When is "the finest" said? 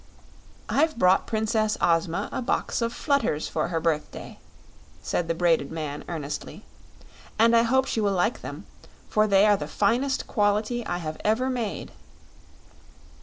9.57-10.25